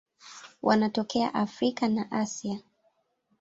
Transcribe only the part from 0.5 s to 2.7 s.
Wanatokea Afrika na Asia.